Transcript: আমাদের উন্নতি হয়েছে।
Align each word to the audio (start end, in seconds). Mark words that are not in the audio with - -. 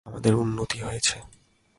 আমাদের 0.05 0.33
উন্নতি 0.35 0.77
হয়েছে। 0.79 1.15